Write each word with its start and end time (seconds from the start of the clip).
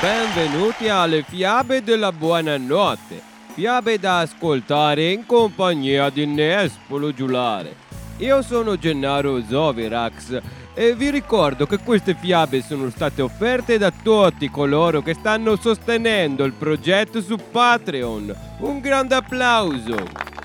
Benvenuti 0.00 0.90
alle 0.90 1.22
fiabe 1.22 1.82
della 1.82 2.12
buonanotte, 2.12 3.18
fiabe 3.54 3.98
da 3.98 4.18
ascoltare 4.18 5.10
in 5.10 5.24
compagnia 5.24 6.10
di 6.10 6.26
Nespolo 6.26 7.14
Giulare. 7.14 7.74
Io 8.18 8.42
sono 8.42 8.76
Gennaro 8.76 9.42
Zovirax 9.42 10.42
e 10.74 10.94
vi 10.94 11.08
ricordo 11.08 11.64
che 11.64 11.78
queste 11.78 12.14
fiabe 12.14 12.60
sono 12.60 12.90
state 12.90 13.22
offerte 13.22 13.78
da 13.78 13.90
tutti 13.90 14.50
coloro 14.50 15.00
che 15.00 15.14
stanno 15.14 15.56
sostenendo 15.56 16.44
il 16.44 16.52
progetto 16.52 17.22
su 17.22 17.38
Patreon. 17.50 18.36
Un 18.58 18.80
grande 18.80 19.14
applauso! 19.14 20.35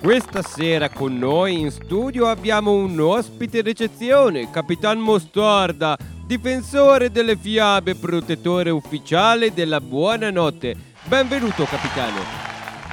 Questa 0.00 0.42
sera 0.42 0.90
con 0.90 1.18
noi 1.18 1.58
in 1.58 1.72
studio 1.72 2.28
abbiamo 2.28 2.72
un 2.72 2.98
ospite 3.00 3.62
d'eccezione, 3.62 4.48
Capitan 4.48 5.00
Mostarda, 5.00 5.98
difensore 6.24 7.10
delle 7.10 7.36
fiabe, 7.36 7.96
protettore 7.96 8.70
ufficiale 8.70 9.52
della 9.52 9.80
buonanotte. 9.80 10.76
Benvenuto 11.02 11.64
capitano. 11.64 12.46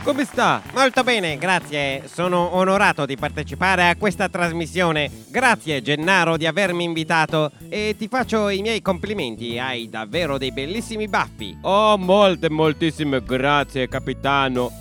Come 0.04 0.26
sta? 0.26 0.64
Molto 0.74 1.04
bene, 1.04 1.38
grazie. 1.38 2.08
Sono 2.08 2.56
onorato 2.56 3.06
di 3.06 3.18
partecipare 3.18 3.88
a 3.88 3.96
questa 3.96 4.28
trasmissione. 4.28 5.10
Grazie 5.30 5.84
Gennaro 5.84 6.38
di 6.38 6.48
avermi 6.48 6.84
invitato 6.84 7.52
e 7.70 7.94
ti 7.96 8.08
faccio 8.08 8.50
i 8.50 8.62
miei 8.62 8.82
complimenti. 8.82 9.60
Hai 9.60 9.90
davvero 9.90 10.40
dei 10.40 10.52
bellissimi 10.52 11.08
baffi. 11.08 11.56
Oh, 11.62 12.00
molte, 12.00 12.50
moltissime 12.50 13.22
grazie 13.24 13.88
capitano. 13.88 14.72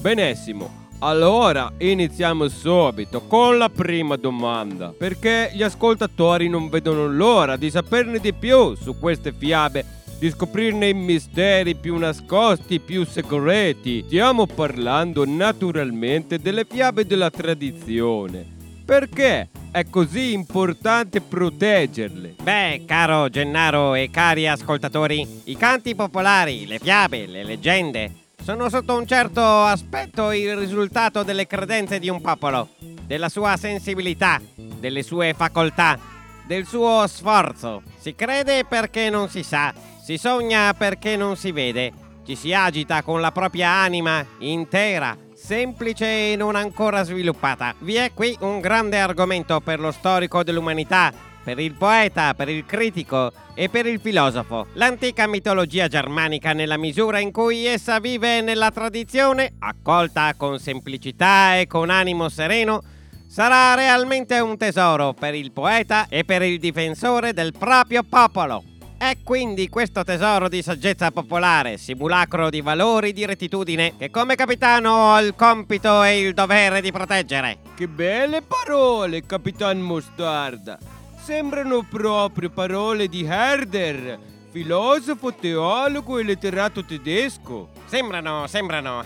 Benissimo. 0.00 0.83
Allora 1.00 1.72
iniziamo 1.78 2.48
subito 2.48 3.22
con 3.22 3.58
la 3.58 3.68
prima 3.68 4.16
domanda, 4.16 4.94
perché 4.96 5.50
gli 5.52 5.62
ascoltatori 5.62 6.48
non 6.48 6.70
vedono 6.70 7.06
l'ora 7.06 7.56
di 7.56 7.70
saperne 7.70 8.18
di 8.18 8.32
più 8.32 8.74
su 8.74 8.98
queste 8.98 9.32
fiabe, 9.36 9.84
di 10.18 10.30
scoprirne 10.30 10.88
i 10.88 10.94
misteri 10.94 11.74
più 11.74 11.96
nascosti, 11.98 12.80
più 12.80 13.04
segreti. 13.04 14.04
Stiamo 14.06 14.46
parlando 14.46 15.26
naturalmente 15.26 16.38
delle 16.38 16.64
fiabe 16.64 17.04
della 17.04 17.30
tradizione. 17.30 18.52
Perché 18.84 19.48
è 19.70 19.88
così 19.90 20.32
importante 20.32 21.20
proteggerle? 21.20 22.36
Beh, 22.42 22.84
caro 22.86 23.28
Gennaro 23.28 23.94
e 23.94 24.08
cari 24.10 24.46
ascoltatori, 24.46 25.42
i 25.44 25.56
canti 25.56 25.94
popolari, 25.94 26.66
le 26.66 26.78
fiabe, 26.78 27.26
le 27.26 27.44
leggende 27.44 28.22
sono 28.44 28.68
sotto 28.68 28.94
un 28.94 29.06
certo 29.06 29.40
aspetto 29.40 30.30
il 30.30 30.54
risultato 30.54 31.22
delle 31.22 31.46
credenze 31.46 31.98
di 31.98 32.10
un 32.10 32.20
popolo, 32.20 32.68
della 33.06 33.30
sua 33.30 33.56
sensibilità, 33.56 34.38
delle 34.54 35.02
sue 35.02 35.32
facoltà, 35.32 35.98
del 36.46 36.66
suo 36.66 37.06
sforzo. 37.06 37.80
Si 37.98 38.14
crede 38.14 38.66
perché 38.66 39.08
non 39.08 39.30
si 39.30 39.42
sa, 39.42 39.72
si 40.02 40.18
sogna 40.18 40.74
perché 40.74 41.16
non 41.16 41.36
si 41.36 41.52
vede, 41.52 41.90
ci 42.26 42.36
si 42.36 42.52
agita 42.52 43.02
con 43.02 43.22
la 43.22 43.32
propria 43.32 43.70
anima 43.70 44.22
intera, 44.40 45.16
semplice 45.34 46.32
e 46.32 46.36
non 46.36 46.54
ancora 46.54 47.02
sviluppata. 47.02 47.74
Vi 47.78 47.94
è 47.94 48.12
qui 48.12 48.36
un 48.40 48.60
grande 48.60 48.98
argomento 48.98 49.58
per 49.60 49.80
lo 49.80 49.90
storico 49.90 50.42
dell'umanità 50.42 51.10
per 51.44 51.58
il 51.58 51.74
poeta, 51.74 52.34
per 52.34 52.48
il 52.48 52.64
critico 52.64 53.30
e 53.54 53.68
per 53.68 53.86
il 53.86 54.00
filosofo. 54.00 54.66
L'antica 54.72 55.28
mitologia 55.28 55.86
germanica 55.86 56.52
nella 56.52 56.78
misura 56.78 57.20
in 57.20 57.30
cui 57.30 57.66
essa 57.66 58.00
vive 58.00 58.40
nella 58.40 58.70
tradizione, 58.70 59.52
accolta 59.58 60.32
con 60.36 60.58
semplicità 60.58 61.58
e 61.58 61.66
con 61.66 61.90
animo 61.90 62.28
sereno, 62.30 62.82
sarà 63.28 63.74
realmente 63.74 64.38
un 64.40 64.56
tesoro 64.56 65.12
per 65.12 65.34
il 65.34 65.52
poeta 65.52 66.06
e 66.08 66.24
per 66.24 66.42
il 66.42 66.58
difensore 66.58 67.32
del 67.32 67.52
proprio 67.56 68.02
popolo. 68.02 68.64
È 68.96 69.18
quindi 69.22 69.68
questo 69.68 70.02
tesoro 70.02 70.48
di 70.48 70.62
saggezza 70.62 71.10
popolare, 71.10 71.76
simulacro 71.76 72.48
di 72.48 72.62
valori 72.62 73.12
di 73.12 73.26
rettitudine, 73.26 73.94
che 73.98 74.08
come 74.08 74.34
capitano 74.34 74.90
ho 74.90 75.20
il 75.20 75.34
compito 75.34 76.02
e 76.02 76.20
il 76.20 76.32
dovere 76.32 76.80
di 76.80 76.90
proteggere. 76.90 77.58
Che 77.74 77.86
belle 77.86 78.40
parole, 78.40 79.26
Capitan 79.26 79.80
Mostarda! 79.80 80.93
Sembrano 81.24 81.86
proprio 81.88 82.50
parole 82.50 83.08
di 83.08 83.24
Herder, 83.24 84.18
filosofo, 84.50 85.32
teologo 85.32 86.18
e 86.18 86.22
letterato 86.22 86.84
tedesco. 86.84 87.70
Sembrano, 87.86 88.46
sembrano. 88.46 89.02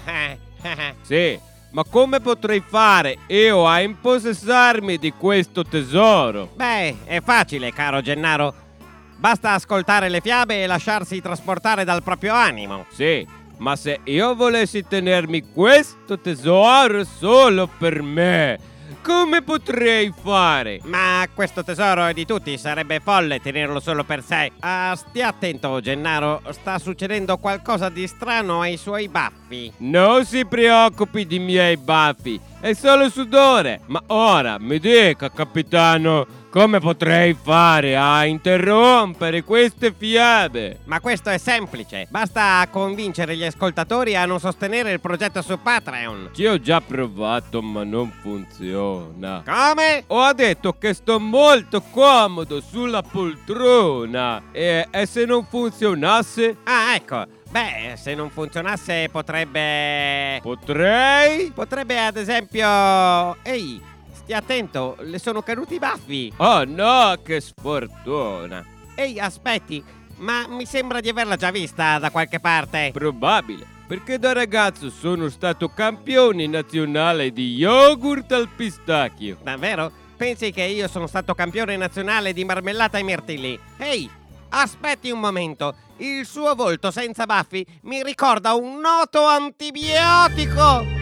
sì, 1.03 1.39
ma 1.71 1.85
come 1.85 2.19
potrei 2.19 2.61
fare 2.67 3.19
io 3.29 3.69
a 3.69 3.81
impossessarmi 3.83 4.99
di 4.99 5.13
questo 5.13 5.65
tesoro? 5.65 6.51
Beh, 6.57 7.05
è 7.05 7.21
facile, 7.23 7.73
caro 7.73 8.01
Gennaro. 8.01 8.53
Basta 9.17 9.53
ascoltare 9.53 10.09
le 10.09 10.21
fiabe 10.21 10.61
e 10.61 10.67
lasciarsi 10.67 11.21
trasportare 11.21 11.85
dal 11.85 12.03
proprio 12.03 12.35
animo. 12.35 12.87
Sì, 12.91 13.25
ma 13.59 13.77
se 13.77 14.01
io 14.03 14.35
volessi 14.35 14.85
tenermi 14.85 15.53
questo 15.53 16.19
tesoro 16.19 17.05
solo 17.05 17.69
per 17.79 18.03
me, 18.03 18.59
come 19.03 19.43
potrei 19.43 20.13
fare? 20.23 20.81
Ma 20.85 21.27
questo 21.35 21.63
tesoro 21.63 22.07
è 22.07 22.13
di 22.13 22.25
tutti, 22.25 22.57
sarebbe 22.59 23.01
folle 23.01 23.41
tenerlo 23.41 23.81
solo 23.81 24.05
per 24.05 24.23
sé. 24.23 24.53
Ah, 24.61 24.97
stia 24.97 25.29
attento, 25.29 25.81
Gennaro, 25.81 26.43
sta 26.51 26.79
succedendo 26.79 27.39
qualcosa 27.39 27.89
di 27.89 28.07
strano 28.07 28.61
ai 28.61 28.77
suoi 28.77 29.09
baffi. 29.09 29.73
Non 29.79 30.25
si 30.25 30.45
preoccupi 30.47 31.27
di 31.27 31.39
miei 31.39 31.77
baffi, 31.77 32.41
è 32.61 32.73
solo 32.73 33.09
sudore. 33.09 33.81
Ma 33.87 34.03
ora 34.07 34.59
mi 34.59 34.79
dica, 34.79 35.31
capitano, 35.31 36.27
come 36.51 36.81
potrei 36.81 37.37
fare 37.41 37.97
a 37.97 38.25
interrompere 38.25 39.45
queste 39.45 39.93
fiabe? 39.97 40.81
Ma 40.85 41.01
questo 41.01 41.29
è 41.29 41.39
semplice. 41.39 42.07
Basta 42.09 42.67
convincere 42.71 43.37
gli 43.37 43.45
ascoltatori 43.45 44.17
a 44.17 44.25
non 44.25 44.41
sostenere 44.41 44.93
il 44.93 45.01
progetto 45.01 45.43
su 45.43 45.61
Patreon. 45.61 46.31
Ci 46.33 46.47
ho 46.47 46.59
già 46.59 46.81
provato, 46.81 47.61
ma 47.61 47.85
non 47.85 48.11
funziona. 48.21 49.43
Come? 49.45 50.05
Ho 50.07 50.33
detto 50.33 50.77
che 50.79 50.95
sto 50.95 51.21
molto 51.21 51.83
comodo 51.91 52.61
sulla 52.61 53.03
poltrona. 53.03 54.45
E, 54.53 54.87
e 54.91 55.07
se 55.07 55.25
non 55.25 55.45
funzionasse? 55.45 56.57
Ah, 56.65 56.95
ecco. 56.95 57.25
Beh, 57.51 57.95
se 57.97 58.15
non 58.15 58.31
funzionasse 58.31 59.09
potrebbe... 59.11 60.39
Potrei? 60.43 61.51
Potrebbe 61.51 61.99
ad 61.99 62.17
esempio... 62.17 63.37
Ehi, 63.43 63.81
Stia 64.29 64.41
attento, 64.41 64.95
le 65.01 65.19
sono 65.19 65.41
caduti 65.41 65.77
i 65.77 65.79
baffi. 65.79 66.31
Oh 66.37 66.63
no, 66.65 67.15
che 67.25 67.41
sfortuna. 67.41 68.63
Ehi, 68.95 69.19
aspetti, 69.19 69.83
ma 70.17 70.47
mi 70.47 70.67
sembra 70.67 71.01
di 71.01 71.09
averla 71.09 71.37
già 71.37 71.51
vista 71.51 71.99
da 71.99 72.11
qualche 72.11 72.39
parte. 72.39 72.91
Probabile, 72.93 73.65
perché 73.87 74.19
da 74.19 74.35
ragazzo 74.35 74.91
sono 74.91 75.31
stato 75.31 75.71
campione 75.71 76.47
nazionale 76.47 77.33
di 77.33 77.55
yogurt 77.55 78.31
al 78.33 78.51
pistacchio. 78.55 79.39
Davvero? 79.43 79.91
Pensi 80.19 80.53
che 80.53 80.65
io 80.65 80.89
sono 80.89 81.07
stato 81.07 81.33
campione 81.33 81.79
nazionale 81.79 82.35
di 82.35 82.45
marmellata 82.45 82.99
ai 82.99 83.05
mirtilli? 83.05 83.59
Ehi, 83.79 84.11
aspetti 84.51 85.11
un 85.11 85.21
momento. 85.21 85.75
Il 85.97 86.27
suo 86.27 86.55
volto 86.55 86.91
senza 86.91 87.25
baffi 87.25 87.65
mi 87.85 88.03
ricorda 88.03 88.53
un 88.53 88.79
noto 88.79 89.25
antibiotico. 89.25 90.98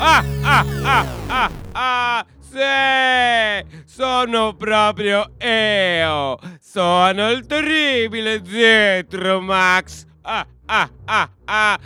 Ah, 0.00 0.22
ah, 0.44 0.64
ah, 0.84 1.06
ah, 1.26 1.50
ah, 1.72 2.26
sì, 2.38 3.82
sono 3.84 4.54
proprio 4.54 5.32
io. 5.40 6.38
Sono 6.60 7.30
il 7.30 7.44
terribile 7.46 8.40
Zetro 8.44 9.40
Max. 9.40 10.06
Ah, 10.22 10.46
ah, 10.66 10.88
ah, 11.04 11.30
ah. 11.46 11.78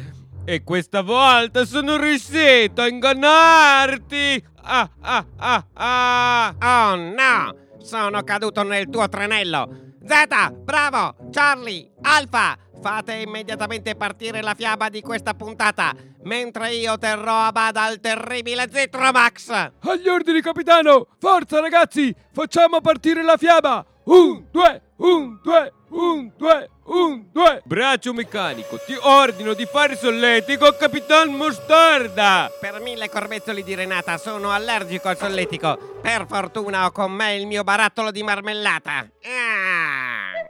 E 0.45 0.63
questa 0.63 1.01
volta 1.01 1.65
sono 1.65 1.97
riuscito 1.97 2.83
a 2.83 2.89
ingannarti. 2.89 4.45
Ah, 4.61 4.91
ah, 5.01 5.25
ah, 5.39 5.65
ah. 5.73 6.55
Oh 6.61 6.97
no, 6.97 7.57
sono 7.81 8.23
caduto 8.25 8.63
nel 8.63 8.91
tuo 8.91 9.09
tranello. 9.09 9.95
Zeta, 10.07 10.51
bravo, 10.51 11.15
Charlie, 11.31 11.93
Alfa, 12.03 12.59
Fate 12.83 13.13
immediatamente 13.15 13.95
partire 13.95 14.43
la 14.43 14.55
fiaba 14.55 14.89
di 14.89 15.03
questa 15.03 15.35
puntata, 15.35 15.95
mentre 16.25 16.75
io 16.75 16.99
terrò 16.99 17.45
a 17.45 17.53
bada 17.53 17.89
il 17.89 18.01
terribile 18.01 18.69
Zitromax! 18.69 19.71
Agli 19.83 20.09
ordini, 20.09 20.41
capitano! 20.41 21.07
Forza, 21.21 21.61
ragazzi! 21.61 22.13
Facciamo 22.33 22.81
partire 22.81 23.23
la 23.23 23.37
fiaba! 23.37 23.87
Un, 24.07 24.47
due, 24.51 24.83
un, 24.97 25.39
due, 25.41 25.73
un, 25.91 26.33
due, 26.37 26.71
un, 26.87 27.25
due! 27.31 27.63
Braccio 27.65 28.13
meccanico, 28.13 28.81
ti 28.85 28.97
ordino 29.01 29.55
di 29.55 29.65
fare 29.65 29.95
solletico 29.95 30.73
Capitan 30.73 31.33
Mostarda! 31.33 32.51
Per 32.61 32.81
mille 32.81 33.09
corbezzoli 33.09 33.63
di 33.63 33.77
Renata 33.77 34.19
sono 34.19 34.51
allergico 34.51 35.07
al 35.07 35.17
solletico. 35.17 36.01
Per 36.03 36.27
fortuna 36.29 36.87
ho 36.87 36.91
con 36.91 37.13
me 37.13 37.37
il 37.37 37.47
mio 37.47 37.63
barattolo 37.63 38.11
di 38.11 38.25
marmellata. 38.25 39.09
Ah! 39.23 40.42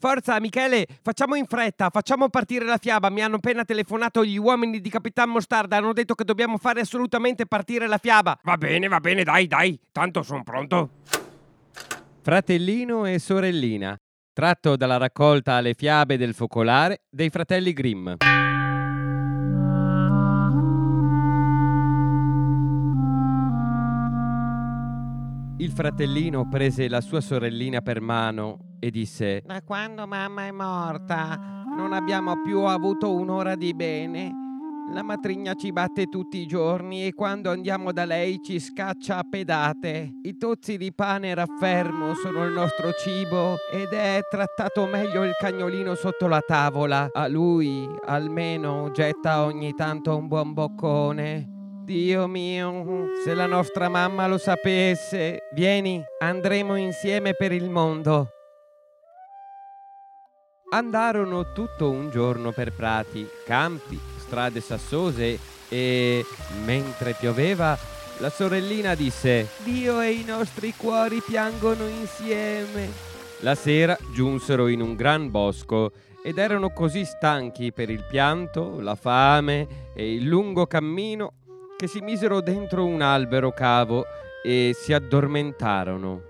Forza, 0.00 0.40
Michele, 0.40 0.86
facciamo 1.02 1.34
in 1.34 1.44
fretta, 1.44 1.90
facciamo 1.90 2.30
partire 2.30 2.64
la 2.64 2.78
fiaba. 2.78 3.10
Mi 3.10 3.20
hanno 3.20 3.36
appena 3.36 3.66
telefonato 3.66 4.24
gli 4.24 4.38
uomini 4.38 4.80
di 4.80 4.88
Capitan 4.88 5.28
Mostarda. 5.28 5.76
Hanno 5.76 5.92
detto 5.92 6.14
che 6.14 6.24
dobbiamo 6.24 6.56
fare 6.56 6.80
assolutamente 6.80 7.44
partire 7.44 7.86
la 7.86 7.98
fiaba. 7.98 8.38
Va 8.42 8.56
bene, 8.56 8.88
va 8.88 8.98
bene, 8.98 9.24
dai, 9.24 9.46
dai. 9.46 9.78
Tanto 9.92 10.22
sono 10.22 10.42
pronto. 10.42 10.88
Fratellino 12.22 13.04
e 13.04 13.18
sorellina, 13.18 13.94
tratto 14.32 14.74
dalla 14.76 14.96
raccolta 14.96 15.60
Le 15.60 15.74
fiabe 15.74 16.16
del 16.16 16.32
focolare 16.32 17.02
dei 17.10 17.28
fratelli 17.28 17.74
Grimm. 17.74 18.14
Il 25.58 25.72
fratellino 25.72 26.48
prese 26.48 26.88
la 26.88 27.02
sua 27.02 27.20
sorellina 27.20 27.82
per 27.82 28.00
mano 28.00 28.69
e 28.80 28.90
disse 28.90 29.42
Da 29.44 29.62
quando 29.62 30.06
mamma 30.06 30.46
è 30.46 30.50
morta 30.50 31.60
non 31.76 31.92
abbiamo 31.92 32.42
più 32.42 32.60
avuto 32.62 33.12
un'ora 33.12 33.54
di 33.54 33.72
bene. 33.74 34.48
La 34.92 35.04
matrigna 35.04 35.54
ci 35.54 35.70
batte 35.70 36.06
tutti 36.06 36.38
i 36.38 36.46
giorni 36.46 37.06
e 37.06 37.14
quando 37.14 37.50
andiamo 37.50 37.92
da 37.92 38.04
lei 38.04 38.40
ci 38.42 38.58
scaccia 38.58 39.18
a 39.18 39.24
pedate. 39.28 40.18
I 40.24 40.36
tozzi 40.36 40.76
di 40.76 40.92
pane 40.92 41.32
raffermo 41.32 42.14
sono 42.14 42.44
il 42.44 42.52
nostro 42.52 42.90
cibo 42.92 43.54
ed 43.72 43.92
è 43.92 44.18
trattato 44.28 44.86
meglio 44.86 45.22
il 45.22 45.36
cagnolino 45.38 45.94
sotto 45.94 46.26
la 46.26 46.40
tavola. 46.40 47.08
A 47.12 47.28
lui 47.28 47.88
almeno 48.06 48.90
getta 48.90 49.44
ogni 49.44 49.74
tanto 49.74 50.16
un 50.16 50.26
buon 50.26 50.54
boccone. 50.54 51.58
Dio 51.84 52.26
mio, 52.26 53.06
se 53.24 53.32
la 53.34 53.46
nostra 53.46 53.88
mamma 53.88 54.26
lo 54.26 54.38
sapesse. 54.38 55.48
Vieni, 55.54 56.02
andremo 56.18 56.74
insieme 56.74 57.34
per 57.34 57.52
il 57.52 57.70
mondo. 57.70 58.39
Andarono 60.72 61.50
tutto 61.50 61.90
un 61.90 62.10
giorno 62.10 62.52
per 62.52 62.72
prati, 62.72 63.28
campi, 63.44 63.98
strade 64.18 64.60
sassose 64.60 65.36
e, 65.68 66.24
mentre 66.64 67.16
pioveva, 67.18 67.76
la 68.18 68.30
sorellina 68.30 68.94
disse 68.94 69.48
Dio 69.64 70.00
e 70.00 70.12
i 70.12 70.22
nostri 70.24 70.72
cuori 70.76 71.20
piangono 71.26 71.88
insieme. 71.88 72.88
La 73.40 73.56
sera 73.56 73.98
giunsero 74.14 74.68
in 74.68 74.80
un 74.80 74.94
gran 74.94 75.28
bosco 75.32 75.90
ed 76.22 76.38
erano 76.38 76.70
così 76.70 77.04
stanchi 77.04 77.72
per 77.72 77.90
il 77.90 78.04
pianto, 78.08 78.78
la 78.78 78.94
fame 78.94 79.90
e 79.92 80.14
il 80.14 80.24
lungo 80.24 80.68
cammino 80.68 81.32
che 81.76 81.88
si 81.88 82.00
misero 82.00 82.40
dentro 82.40 82.86
un 82.86 83.02
albero 83.02 83.50
cavo 83.50 84.04
e 84.44 84.70
si 84.78 84.92
addormentarono. 84.92 86.29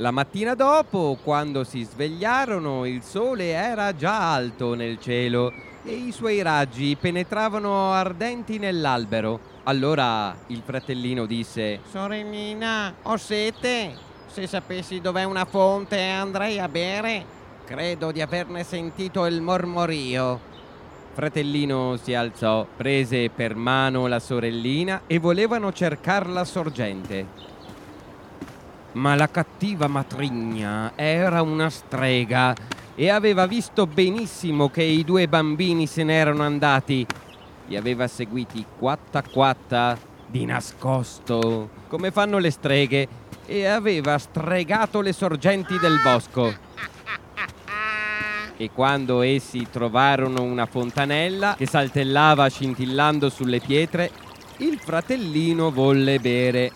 La 0.00 0.10
mattina 0.10 0.54
dopo, 0.54 1.18
quando 1.22 1.62
si 1.62 1.82
svegliarono, 1.82 2.86
il 2.86 3.02
sole 3.02 3.48
era 3.48 3.94
già 3.94 4.32
alto 4.32 4.72
nel 4.72 4.98
cielo 4.98 5.52
e 5.84 5.92
i 5.92 6.10
suoi 6.10 6.40
raggi 6.40 6.96
penetravano 6.98 7.92
ardenti 7.92 8.58
nell'albero. 8.58 9.38
Allora 9.64 10.34
il 10.46 10.62
fratellino 10.64 11.26
disse: 11.26 11.80
Sorellina, 11.90 12.94
ho 13.02 13.18
sete. 13.18 13.94
Se 14.26 14.46
sapessi 14.46 15.02
dov'è 15.02 15.24
una 15.24 15.44
fonte 15.44 16.00
andrei 16.02 16.58
a 16.58 16.68
bere. 16.68 17.22
Credo 17.66 18.10
di 18.10 18.22
averne 18.22 18.64
sentito 18.64 19.26
il 19.26 19.42
mormorio. 19.42 20.40
Fratellino 21.12 21.98
si 22.02 22.14
alzò, 22.14 22.66
prese 22.74 23.28
per 23.28 23.54
mano 23.54 24.06
la 24.06 24.18
sorellina 24.18 25.02
e 25.06 25.18
volevano 25.18 25.74
cercar 25.74 26.26
la 26.26 26.46
sorgente. 26.46 27.49
Ma 28.92 29.14
la 29.14 29.28
cattiva 29.28 29.86
matrigna 29.86 30.92
era 30.96 31.42
una 31.42 31.70
strega 31.70 32.54
e 32.96 33.08
aveva 33.08 33.46
visto 33.46 33.86
benissimo 33.86 34.68
che 34.68 34.82
i 34.82 35.04
due 35.04 35.28
bambini 35.28 35.86
se 35.86 36.02
n'erano 36.02 36.42
andati. 36.42 37.06
Li 37.68 37.76
aveva 37.76 38.08
seguiti 38.08 38.64
quatta 38.78 39.22
quatta 39.22 39.96
di 40.26 40.44
nascosto, 40.44 41.70
come 41.86 42.10
fanno 42.10 42.38
le 42.38 42.50
streghe, 42.50 43.08
e 43.46 43.66
aveva 43.66 44.18
stregato 44.18 45.00
le 45.00 45.12
sorgenti 45.12 45.78
del 45.78 46.00
bosco. 46.02 46.52
E 48.56 48.70
quando 48.72 49.22
essi 49.22 49.68
trovarono 49.70 50.42
una 50.42 50.66
fontanella 50.66 51.54
che 51.56 51.66
saltellava 51.66 52.48
scintillando 52.48 53.30
sulle 53.30 53.60
pietre, 53.60 54.10
il 54.58 54.78
fratellino 54.78 55.70
volle 55.70 56.18
bere 56.18 56.70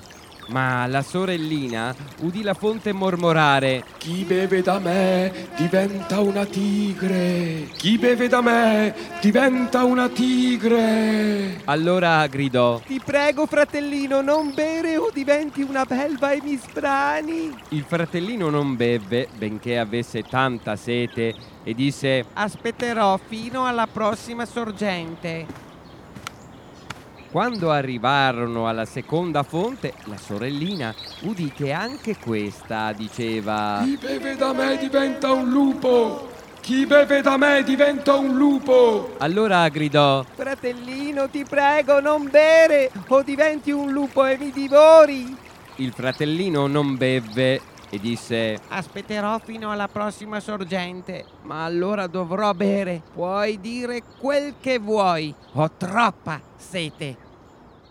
ma 0.49 0.87
la 0.87 1.02
sorellina 1.02 1.94
udì 2.20 2.43
la 2.43 2.55
fonte 2.55 2.93
mormorare 2.93 3.85
Chi 3.99 4.25
beve 4.25 4.62
da 4.62 4.79
me 4.79 5.49
diventa 5.56 6.20
una 6.20 6.44
tigre. 6.44 7.69
Chi 7.76 7.99
beve 7.99 8.29
da 8.29 8.41
me 8.41 8.94
diventa 9.20 9.85
una 9.85 10.08
tigre. 10.08 11.61
Allora 11.64 12.26
gridò 12.26 12.81
Ti 12.85 13.00
prego, 13.05 13.46
fratellino, 13.46 14.20
non 14.20 14.52
bere 14.55 14.96
o 14.96 15.11
diventi 15.12 15.62
una 15.62 15.85
belva 15.85 16.32
e 16.32 16.41
mi 16.43 16.56
sbrani. 16.56 17.55
Il 17.70 17.85
fratellino 17.87 18.50
non 18.50 18.76
bevve, 18.76 19.29
benché 19.37 19.79
avesse 19.79 20.23
tanta 20.23 20.76
sete, 20.76 21.35
e 21.62 21.75
disse 21.75 22.25
Aspetterò 22.32 23.19
fino 23.26 23.67
alla 23.67 23.87
prossima 23.91 24.44
sorgente. 24.44 25.73
Quando 27.35 27.73
arrivarono 27.73 28.69
alla 28.69 28.85
seconda 28.85 29.43
fonte, 29.43 29.95
la 30.05 30.17
sorellina 30.17 30.95
udì 31.23 31.51
che 31.51 31.73
anche 31.73 32.17
questa 32.17 32.93
diceva 32.93 33.81
Chi 33.83 33.99
beve 34.01 34.37
da 34.37 34.53
me 34.53 34.79
diventa 34.79 35.33
un 35.33 35.49
lupo. 35.49 36.31
Chi 36.61 36.87
beve 36.87 37.23
da 37.23 37.37
me 37.37 37.65
diventa 37.65 38.15
un 38.15 38.37
lupo. 38.37 39.17
Allora 39.19 39.69
gridò 39.69 40.23
Fratellino, 40.23 41.29
ti 41.29 41.45
prego, 41.45 41.99
non 41.99 42.29
bere 42.31 42.93
o 43.09 43.23
diventi 43.25 43.73
un 43.73 43.91
lupo 43.91 44.25
e 44.25 44.39
mi 44.39 44.53
divori. 44.53 45.37
Il 45.79 45.93
fratellino 45.93 46.69
non 46.69 46.97
bevve 46.97 47.61
e 47.91 47.99
disse 47.99 48.61
Aspetterò 48.69 49.41
fino 49.41 49.73
alla 49.73 49.89
prossima 49.89 50.39
sorgente, 50.39 51.25
ma 51.43 51.65
allora 51.65 52.07
dovrò 52.07 52.53
bere. 52.55 53.03
Puoi 53.13 53.59
dire 53.59 54.05
quel 54.21 54.55
che 54.61 54.79
vuoi. 54.79 55.35
Ho 55.55 55.69
troppa 55.77 56.41
sete. 56.57 57.24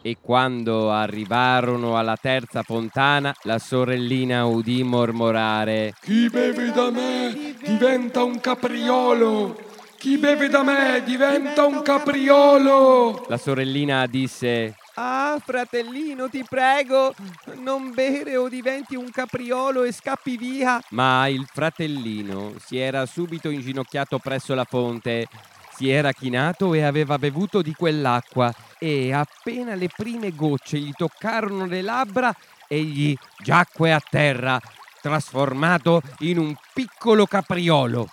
E 0.06 0.18
quando 0.20 0.92
arrivarono 0.92 1.98
alla 1.98 2.18
terza 2.18 2.62
fontana, 2.62 3.34
la 3.44 3.58
sorellina 3.58 4.44
udì 4.44 4.84
mormorare 4.84 5.94
Chi 6.02 6.30
beve 6.30 6.74
da 6.74 6.92
me 6.92 7.56
diventa 7.64 8.22
un 8.22 8.38
capriolo. 8.42 9.58
Chi 9.98 10.18
beve 10.18 10.50
da 10.50 10.62
me 10.62 11.02
diventa 11.06 11.66
un 11.66 11.82
capriolo. 11.82 13.28
La 13.30 13.38
sorellina 13.38 14.06
disse 14.06 14.76
Ah, 14.96 15.40
fratellino, 15.42 16.28
ti 16.28 16.44
prego, 16.48 17.16
non 17.60 17.94
bere 17.94 18.36
o 18.36 18.50
diventi 18.50 18.96
un 18.96 19.10
capriolo 19.10 19.84
e 19.84 19.94
scappi 19.94 20.36
via. 20.36 20.82
Ma 20.90 21.28
il 21.30 21.48
fratellino 21.50 22.56
si 22.60 22.78
era 22.78 23.06
subito 23.06 23.50
inginocchiato 23.50 24.20
presso 24.20 24.54
la 24.54 24.66
fonte, 24.66 25.28
si 25.76 25.90
era 25.90 26.12
chinato 26.12 26.74
e 26.74 26.84
aveva 26.84 27.18
bevuto 27.18 27.62
di 27.62 27.74
quell'acqua 27.74 28.54
e 28.80 29.12
appena 29.12 29.76
le 29.76 29.90
prime 29.96 30.32
gocce 30.32 30.78
gli 30.78 30.92
toccarono 30.92 31.66
le 31.66 31.82
labbra, 31.82 32.34
egli 32.68 33.16
giacque 33.42 33.92
a 33.92 34.02
terra, 34.08 34.60
trasformato 35.02 36.02
in 36.20 36.38
un 36.38 36.56
piccolo 36.74 37.26
capriolo. 37.26 38.08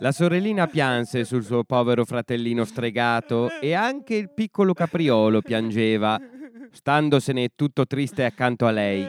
La 0.00 0.12
sorellina 0.12 0.66
pianse 0.66 1.24
sul 1.24 1.42
suo 1.42 1.64
povero 1.64 2.04
fratellino 2.04 2.64
stregato 2.64 3.50
e 3.60 3.72
anche 3.72 4.14
il 4.14 4.30
piccolo 4.30 4.74
capriolo 4.74 5.40
piangeva, 5.40 6.20
standosene 6.70 7.50
tutto 7.54 7.86
triste 7.86 8.24
accanto 8.24 8.66
a 8.66 8.70
lei. 8.72 9.08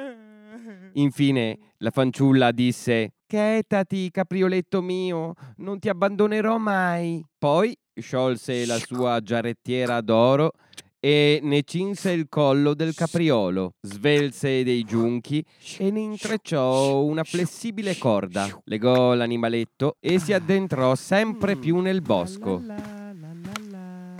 Infine 0.93 1.57
la 1.79 1.91
fanciulla 1.91 2.51
disse 2.51 3.16
Chetati, 3.29 4.09
caprioletto 4.09 4.81
mio, 4.81 5.33
non 5.57 5.79
ti 5.79 5.89
abbandonerò 5.89 6.57
mai. 6.57 7.21
Poi 7.37 7.77
sciolse 7.93 8.65
la 8.65 8.77
sua 8.77 9.19
giarrettiera 9.19 9.99
d'oro 9.99 10.53
e 10.97 11.41
ne 11.43 11.63
cinse 11.63 12.11
il 12.11 12.29
collo 12.29 12.73
del 12.73 12.95
capriolo, 12.95 13.73
svelse 13.81 14.63
dei 14.63 14.85
giunchi 14.85 15.43
e 15.77 15.91
ne 15.91 15.99
intrecciò 15.99 17.01
una 17.01 17.25
flessibile 17.25 17.97
corda, 17.97 18.47
legò 18.63 19.13
l'animaletto 19.13 19.97
e 19.99 20.19
si 20.19 20.31
addentrò 20.31 20.95
sempre 20.95 21.57
più 21.57 21.79
nel 21.79 22.01
bosco. 22.01 22.63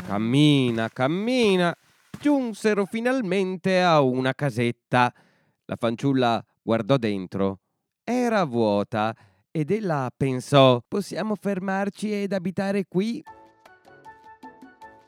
Cammina, 0.05 0.89
cammina, 0.89 1.73
giunsero 2.19 2.85
finalmente 2.85 3.81
a 3.81 4.01
una 4.01 4.33
casetta. 4.33 5.13
La 5.63 5.77
fanciulla 5.77 6.43
guardò 6.61 6.97
dentro. 6.97 7.59
Era 8.09 8.45
vuota 8.45 9.13
ed 9.51 9.69
ella 9.69 10.09
pensò: 10.15 10.81
possiamo 10.87 11.35
fermarci 11.35 12.23
ed 12.23 12.31
abitare 12.31 12.85
qui? 12.87 13.21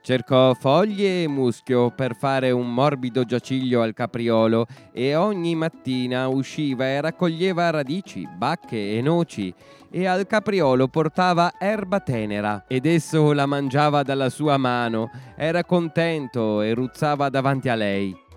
Cercò 0.01 0.53
foglie 0.53 1.23
e 1.23 1.27
muschio 1.29 1.91
per 1.91 2.13
fare 2.17 2.51
un 2.51 2.73
morbido 2.73 3.23
giaciglio 3.23 3.81
al 3.81 3.93
capriolo 3.93 4.65
e 4.91 5.15
ogni 5.15 5.55
mattina 5.55 6.27
usciva 6.27 6.87
e 6.87 6.99
raccoglieva 6.99 7.69
radici, 7.69 8.27
bacche 8.35 8.97
e 8.97 9.01
noci 9.01 9.53
e 9.89 10.05
al 10.05 10.27
capriolo 10.27 10.89
portava 10.89 11.53
erba 11.57 12.01
tenera 12.01 12.65
ed 12.67 12.85
esso 12.85 13.31
la 13.31 13.45
mangiava 13.45 14.03
dalla 14.03 14.29
sua 14.29 14.57
mano, 14.57 15.09
era 15.37 15.63
contento 15.63 16.61
e 16.61 16.73
ruzzava 16.73 17.29
davanti 17.29 17.69
a 17.69 17.75
lei. 17.75 18.27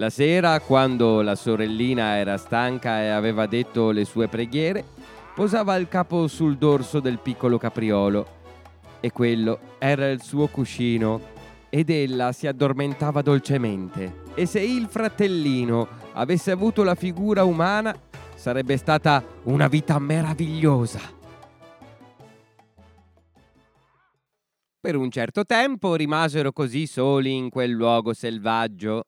La 0.00 0.08
sera, 0.08 0.58
quando 0.60 1.20
la 1.20 1.34
sorellina 1.34 2.16
era 2.16 2.38
stanca 2.38 3.02
e 3.02 3.08
aveva 3.08 3.44
detto 3.44 3.90
le 3.90 4.06
sue 4.06 4.28
preghiere, 4.28 4.82
posava 5.34 5.76
il 5.76 5.88
capo 5.88 6.26
sul 6.26 6.56
dorso 6.56 7.00
del 7.00 7.18
piccolo 7.18 7.58
capriolo 7.58 8.26
e 8.98 9.12
quello 9.12 9.76
era 9.78 10.08
il 10.08 10.22
suo 10.22 10.46
cuscino 10.46 11.20
ed 11.68 11.90
ella 11.90 12.32
si 12.32 12.46
addormentava 12.46 13.20
dolcemente. 13.20 14.22
E 14.32 14.46
se 14.46 14.60
il 14.60 14.86
fratellino 14.88 15.86
avesse 16.14 16.50
avuto 16.50 16.82
la 16.82 16.94
figura 16.94 17.44
umana, 17.44 17.94
sarebbe 18.34 18.78
stata 18.78 19.22
una 19.42 19.68
vita 19.68 19.98
meravigliosa. 19.98 21.00
Per 24.80 24.96
un 24.96 25.10
certo 25.10 25.44
tempo 25.44 25.94
rimasero 25.94 26.52
così 26.52 26.86
soli 26.86 27.36
in 27.36 27.50
quel 27.50 27.72
luogo 27.72 28.14
selvaggio, 28.14 29.04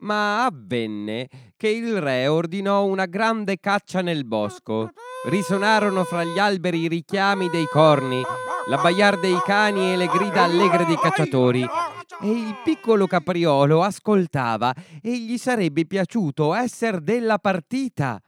ma 0.00 0.44
avvenne 0.44 1.28
che 1.56 1.68
il 1.68 2.00
re 2.00 2.26
ordinò 2.26 2.84
una 2.84 3.06
grande 3.06 3.58
caccia 3.58 4.00
nel 4.00 4.24
bosco. 4.24 4.90
Risonarono 5.28 6.04
fra 6.04 6.24
gli 6.24 6.38
alberi 6.38 6.80
i 6.80 6.88
richiami 6.88 7.48
dei 7.50 7.66
corni 7.66 8.22
l'abbaiar 8.70 9.18
dei 9.18 9.36
cani 9.44 9.92
e 9.92 9.96
le 9.96 10.06
grida 10.06 10.44
allegre 10.44 10.84
dei 10.84 10.96
cacciatori. 10.96 11.66
E 12.22 12.30
il 12.30 12.54
piccolo 12.62 13.06
capriolo 13.06 13.82
ascoltava 13.82 14.72
e 15.02 15.18
gli 15.18 15.38
sarebbe 15.38 15.86
piaciuto 15.86 16.54
essere 16.54 17.02
della 17.02 17.38
partita. 17.38 18.20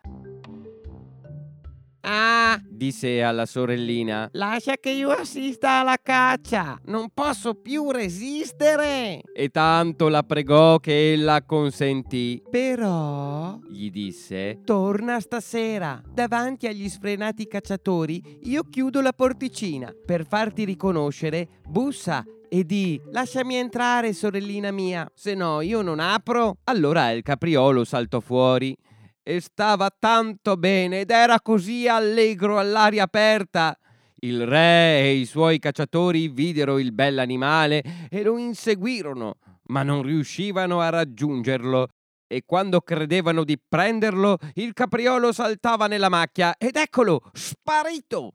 Ah, 2.04 2.60
disse 2.68 3.22
alla 3.22 3.46
sorellina. 3.46 4.28
lascia 4.32 4.76
che 4.76 4.90
io 4.90 5.10
assista 5.10 5.80
alla 5.80 5.98
caccia. 6.02 6.78
Non 6.86 7.10
posso 7.14 7.54
più 7.54 7.90
resistere. 7.92 9.20
E 9.32 9.48
tanto 9.50 10.08
la 10.08 10.24
pregò 10.24 10.78
che 10.78 11.12
ella 11.12 11.44
consentì. 11.44 12.42
Però, 12.50 13.58
gli 13.70 13.90
disse, 13.90 14.60
torna 14.64 15.20
stasera. 15.20 16.02
Davanti 16.12 16.66
agli 16.66 16.88
sfrenati 16.88 17.46
cacciatori 17.46 18.40
io 18.42 18.64
chiudo 18.64 19.00
la 19.00 19.12
porticina. 19.12 19.92
Per 20.04 20.26
farti 20.26 20.64
riconoscere, 20.64 21.48
bussa 21.68 22.24
e 22.48 22.64
di 22.64 23.00
lasciami 23.12 23.54
entrare 23.54 24.12
sorellina 24.12 24.70
mia, 24.72 25.10
se 25.14 25.34
no 25.34 25.60
io 25.60 25.80
non 25.80 26.00
apro. 26.00 26.58
Allora 26.64 27.10
il 27.12 27.22
capriolo 27.22 27.84
saltò 27.84 28.20
fuori 28.20 28.76
e 29.22 29.40
stava 29.40 29.90
tanto 29.96 30.56
bene 30.56 31.00
ed 31.00 31.10
era 31.10 31.40
così 31.40 31.86
allegro 31.86 32.58
all'aria 32.58 33.04
aperta. 33.04 33.76
Il 34.16 34.46
re 34.46 35.00
e 35.00 35.14
i 35.14 35.24
suoi 35.24 35.58
cacciatori 35.58 36.28
videro 36.28 36.78
il 36.78 36.92
bell'animale 36.92 37.82
e 38.08 38.22
lo 38.22 38.36
inseguirono, 38.36 39.38
ma 39.66 39.82
non 39.82 40.02
riuscivano 40.02 40.80
a 40.80 40.90
raggiungerlo. 40.90 41.88
E 42.26 42.44
quando 42.46 42.80
credevano 42.80 43.44
di 43.44 43.58
prenderlo, 43.58 44.38
il 44.54 44.72
capriolo 44.72 45.32
saltava 45.32 45.86
nella 45.86 46.08
macchia 46.08 46.56
ed 46.56 46.76
eccolo, 46.76 47.20
sparito! 47.32 48.34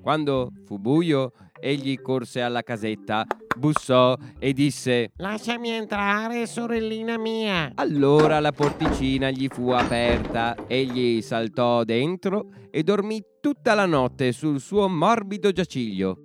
Quando 0.00 0.52
fu 0.66 0.78
buio, 0.78 1.32
egli 1.64 1.98
corse 2.02 2.42
alla 2.42 2.62
casetta, 2.62 3.24
bussò 3.56 4.14
e 4.38 4.52
disse 4.52 5.12
Lasciami 5.16 5.70
entrare, 5.70 6.46
sorellina 6.46 7.16
mia. 7.16 7.72
Allora 7.76 8.38
la 8.38 8.52
porticina 8.52 9.30
gli 9.30 9.48
fu 9.48 9.70
aperta, 9.70 10.54
egli 10.66 11.22
saltò 11.22 11.82
dentro 11.84 12.50
e 12.70 12.82
dormì 12.82 13.22
tutta 13.40 13.72
la 13.72 13.86
notte 13.86 14.32
sul 14.32 14.60
suo 14.60 14.88
morbido 14.88 15.52
giaciglio. 15.52 16.23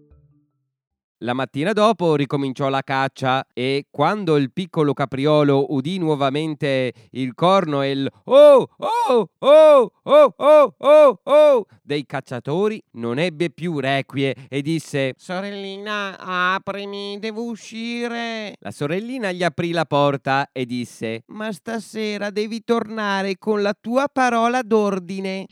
La 1.24 1.34
mattina 1.34 1.74
dopo 1.74 2.16
ricominciò 2.16 2.70
la 2.70 2.82
caccia 2.82 3.46
e 3.54 3.88
quando 3.92 4.38
il 4.38 4.54
piccolo 4.54 4.94
capriolo 4.94 5.74
udì 5.74 5.98
nuovamente 5.98 6.94
il 7.12 7.36
corno 7.36 7.82
e 7.82 7.92
il 7.92 8.10
oh 8.24 8.70
oh 8.78 9.30
oh 9.38 9.92
oh 10.02 10.34
oh 10.38 10.76
oh 10.78 11.20
oh 11.22 11.66
dei 11.84 12.06
cacciatori 12.06 12.82
non 12.92 13.20
ebbe 13.20 13.50
più 13.50 13.80
requie 13.80 14.34
e 14.48 14.62
disse 14.62 15.14
Sorellina, 15.18 16.18
aprimi, 16.20 17.20
devo 17.20 17.44
uscire. 17.44 18.56
La 18.60 18.72
sorellina 18.72 19.34
gli 19.34 19.44
aprì 19.44 19.72
la 19.72 19.86
porta 19.86 20.48
e 20.54 20.66
disse 20.66 21.24
Ma 21.28 21.52
stasera 21.52 22.30
devi 22.30 22.64
tornare 22.64 23.38
con 23.38 23.62
la 23.62 23.76
tua 23.78 24.08
parola 24.08 24.62
d'ordine. 24.62 25.48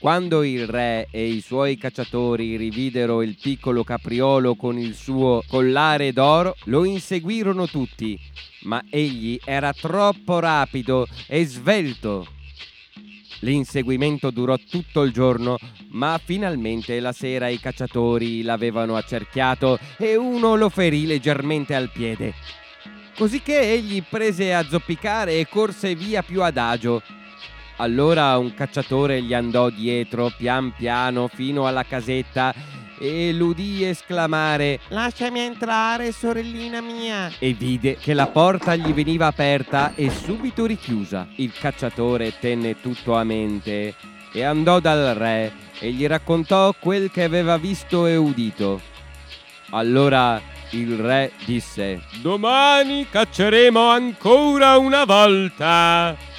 Quando 0.00 0.42
il 0.44 0.66
re 0.66 1.08
e 1.10 1.26
i 1.26 1.42
suoi 1.42 1.76
cacciatori 1.76 2.56
rividero 2.56 3.20
il 3.20 3.36
piccolo 3.38 3.84
capriolo 3.84 4.54
con 4.54 4.78
il 4.78 4.94
suo 4.94 5.42
collare 5.46 6.14
d'oro, 6.14 6.56
lo 6.64 6.84
inseguirono 6.84 7.66
tutti, 7.66 8.18
ma 8.62 8.82
egli 8.88 9.38
era 9.44 9.74
troppo 9.74 10.38
rapido 10.38 11.06
e 11.26 11.44
svelto. 11.44 12.26
L'inseguimento 13.40 14.30
durò 14.30 14.56
tutto 14.56 15.02
il 15.02 15.12
giorno, 15.12 15.58
ma 15.90 16.18
finalmente 16.22 16.98
la 16.98 17.12
sera 17.12 17.48
i 17.48 17.60
cacciatori 17.60 18.40
l'avevano 18.40 18.96
accerchiato 18.96 19.78
e 19.98 20.16
uno 20.16 20.56
lo 20.56 20.70
ferì 20.70 21.04
leggermente 21.04 21.74
al 21.74 21.90
piede. 21.90 22.32
Cosicché 23.14 23.60
egli 23.60 24.02
prese 24.08 24.54
a 24.54 24.64
zoppicare 24.66 25.38
e 25.38 25.46
corse 25.46 25.94
via 25.94 26.22
più 26.22 26.42
adagio. 26.42 27.02
Allora 27.80 28.36
un 28.36 28.52
cacciatore 28.52 29.22
gli 29.22 29.32
andò 29.32 29.70
dietro 29.70 30.30
pian 30.36 30.74
piano 30.76 31.28
fino 31.32 31.66
alla 31.66 31.82
casetta 31.82 32.54
e 32.98 33.32
l'udì 33.32 33.82
esclamare 33.82 34.80
Lasciami 34.88 35.40
entrare, 35.40 36.12
sorellina 36.12 36.82
mia. 36.82 37.30
e 37.38 37.54
vide 37.54 37.96
che 37.96 38.12
la 38.12 38.26
porta 38.26 38.76
gli 38.76 38.92
veniva 38.92 39.28
aperta 39.28 39.94
e 39.94 40.10
subito 40.10 40.66
richiusa. 40.66 41.26
Il 41.36 41.54
cacciatore 41.58 42.38
tenne 42.38 42.78
tutto 42.82 43.16
a 43.16 43.24
mente 43.24 43.94
e 44.30 44.42
andò 44.42 44.78
dal 44.78 45.14
re 45.14 45.50
e 45.78 45.90
gli 45.90 46.06
raccontò 46.06 46.74
quel 46.78 47.10
che 47.10 47.22
aveva 47.22 47.56
visto 47.56 48.04
e 48.06 48.16
udito. 48.16 48.78
Allora 49.70 50.38
il 50.72 50.98
re 50.98 51.32
disse 51.46 52.02
Domani 52.20 53.08
cacceremo 53.08 53.88
ancora 53.88 54.76
una 54.76 55.06
volta. 55.06 56.29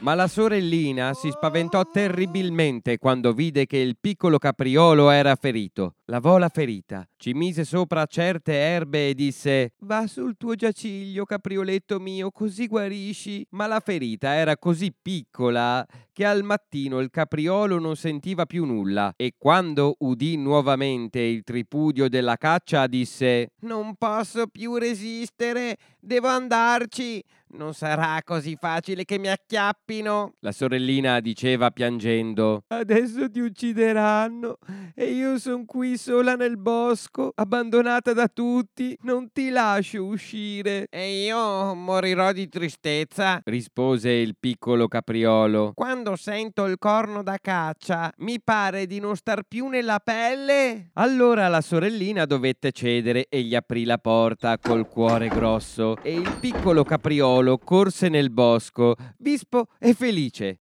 Ma 0.00 0.14
la 0.14 0.28
sorellina 0.28 1.14
si 1.14 1.30
spaventò 1.30 1.82
terribilmente 1.90 2.98
quando 2.98 3.32
vide 3.32 3.64
che 3.64 3.78
il 3.78 3.96
piccolo 3.98 4.38
capriolo 4.38 5.10
era 5.10 5.34
ferito. 5.36 5.94
Lavò 6.08 6.38
la 6.38 6.48
ferita, 6.48 7.08
ci 7.16 7.32
mise 7.32 7.64
sopra 7.64 8.04
certe 8.04 8.52
erbe 8.52 9.08
e 9.08 9.14
disse 9.14 9.72
Va 9.80 10.06
sul 10.06 10.36
tuo 10.36 10.54
giaciglio, 10.54 11.24
caprioletto 11.24 11.98
mio, 11.98 12.30
così 12.30 12.66
guarisci. 12.68 13.44
Ma 13.50 13.66
la 13.66 13.80
ferita 13.80 14.34
era 14.34 14.56
così 14.56 14.94
piccola 15.00 15.84
che 16.12 16.24
al 16.24 16.44
mattino 16.44 17.00
il 17.00 17.10
capriolo 17.10 17.78
non 17.78 17.96
sentiva 17.96 18.46
più 18.46 18.64
nulla 18.64 19.12
e 19.16 19.34
quando 19.36 19.96
udì 19.98 20.36
nuovamente 20.36 21.20
il 21.20 21.42
tripudio 21.42 22.08
della 22.08 22.36
caccia 22.36 22.86
disse 22.86 23.52
Non 23.60 23.96
posso 23.96 24.46
più 24.46 24.76
resistere, 24.76 25.76
devo 25.98 26.28
andarci. 26.28 27.22
Non 27.48 27.74
sarà 27.74 28.20
così 28.24 28.56
facile 28.58 29.04
che 29.04 29.18
mi 29.18 29.28
acchiappino. 29.28 30.34
La 30.40 30.50
sorellina 30.50 31.20
diceva 31.20 31.70
piangendo 31.70 32.64
Adesso 32.66 33.30
ti 33.30 33.38
uccideranno 33.40 34.58
e 34.94 35.12
io 35.12 35.38
son 35.38 35.64
qui 35.64 35.96
sola 35.96 36.34
nel 36.34 36.58
bosco, 36.58 37.32
abbandonata 37.34 38.12
da 38.12 38.26
tutti. 38.26 38.96
Non 39.02 39.30
ti 39.32 39.50
lascio 39.50 40.04
uscire. 40.04 40.88
E 40.90 41.24
io 41.24 41.74
morirò 41.74 42.32
di 42.32 42.48
tristezza. 42.48 43.40
rispose 43.44 44.10
il 44.10 44.34
piccolo 44.38 44.88
capriolo. 44.88 45.72
Quando 45.74 46.16
sento 46.16 46.64
il 46.64 46.78
corno 46.78 47.22
da 47.22 47.38
caccia, 47.40 48.12
mi 48.18 48.40
pare 48.42 48.86
di 48.86 48.98
non 48.98 49.14
star 49.14 49.42
più 49.46 49.68
nella 49.68 50.00
pelle. 50.00 50.90
Allora 50.94 51.46
la 51.46 51.60
sorellina 51.60 52.26
dovette 52.26 52.72
cedere 52.72 53.26
e 53.28 53.42
gli 53.42 53.54
aprì 53.54 53.84
la 53.84 53.98
porta 53.98 54.58
col 54.58 54.88
cuore 54.88 55.28
grosso 55.28 55.96
e 56.02 56.14
il 56.14 56.36
piccolo 56.40 56.82
capriolo 56.82 57.35
corse 57.58 58.08
nel 58.08 58.30
bosco, 58.30 58.96
vispo 59.18 59.68
e 59.78 59.94
felice. 59.94 60.60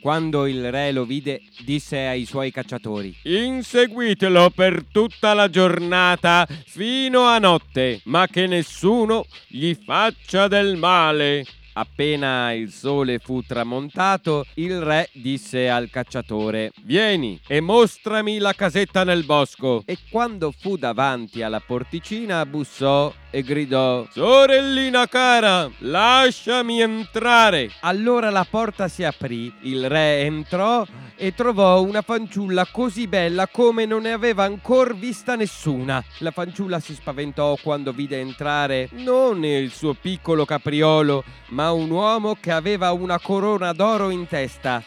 Quando 0.00 0.46
il 0.46 0.70
re 0.70 0.92
lo 0.92 1.04
vide, 1.04 1.42
disse 1.62 2.06
ai 2.06 2.24
suoi 2.24 2.50
cacciatori 2.50 3.14
Inseguitelo 3.22 4.48
per 4.48 4.84
tutta 4.90 5.34
la 5.34 5.50
giornata 5.50 6.46
fino 6.64 7.24
a 7.24 7.38
notte, 7.38 8.00
ma 8.04 8.26
che 8.26 8.46
nessuno 8.46 9.26
gli 9.46 9.74
faccia 9.74 10.48
del 10.48 10.76
male. 10.76 11.44
Appena 11.80 12.52
il 12.52 12.70
sole 12.70 13.18
fu 13.18 13.40
tramontato, 13.40 14.44
il 14.56 14.82
re 14.82 15.08
disse 15.14 15.70
al 15.70 15.88
cacciatore: 15.88 16.72
Vieni 16.82 17.40
e 17.46 17.62
mostrami 17.62 18.36
la 18.36 18.52
casetta 18.52 19.02
nel 19.02 19.24
bosco. 19.24 19.82
E 19.86 19.96
quando 20.10 20.52
fu 20.52 20.76
davanti 20.76 21.40
alla 21.40 21.60
porticina, 21.60 22.44
bussò 22.44 23.10
e 23.30 23.42
gridò: 23.42 24.06
Sorellina 24.10 25.06
cara, 25.06 25.70
lasciami 25.78 26.82
entrare. 26.82 27.70
Allora 27.80 28.28
la 28.28 28.46
porta 28.48 28.86
si 28.86 29.02
aprì, 29.02 29.50
il 29.62 29.88
re 29.88 30.20
entrò 30.20 30.84
e 31.22 31.34
trovò 31.34 31.82
una 31.82 32.00
fanciulla 32.00 32.66
così 32.72 33.06
bella 33.06 33.46
come 33.46 33.84
non 33.84 34.02
ne 34.02 34.12
aveva 34.12 34.44
ancora 34.44 34.94
vista 34.94 35.36
nessuna. 35.36 36.02
La 36.20 36.30
fanciulla 36.30 36.80
si 36.80 36.94
spaventò 36.94 37.58
quando 37.62 37.92
vide 37.92 38.18
entrare 38.18 38.88
non 38.92 39.44
il 39.44 39.70
suo 39.70 39.92
piccolo 39.92 40.46
capriolo, 40.46 41.22
ma 41.48 41.72
un 41.72 41.90
uomo 41.90 42.38
che 42.40 42.50
aveva 42.50 42.92
una 42.92 43.20
corona 43.20 43.72
d'oro 43.72 44.08
in 44.08 44.26
testa. 44.26 44.82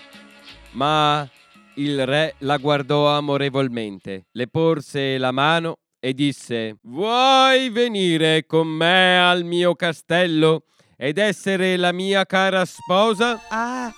Ma 0.71 1.29
il 1.75 2.03
re 2.03 2.33
la 2.39 2.57
guardò 2.57 3.15
amorevolmente, 3.15 4.25
le 4.31 4.47
porse 4.47 5.19
la 5.19 5.31
mano 5.31 5.77
e 5.99 6.15
disse 6.15 6.77
Vuoi 6.81 7.69
venire 7.69 8.47
con 8.47 8.67
me 8.67 9.19
al 9.19 9.43
mio 9.43 9.75
castello 9.75 10.63
ed 10.97 11.19
essere 11.19 11.77
la 11.77 11.91
mia 11.91 12.25
cara 12.25 12.65
sposa? 12.65 13.39
Ah, 13.49 13.93